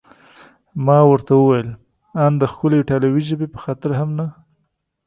ما 0.85 0.99
ورته 1.09 1.31
وویل: 1.35 1.69
ان 2.23 2.33
د 2.37 2.43
ښکلې 2.51 2.77
ایټالوي 2.79 3.21
ژبې 3.29 3.47
په 3.53 3.59
خاطر 3.63 3.91
هم 3.99 4.09
نه؟ 4.19 4.25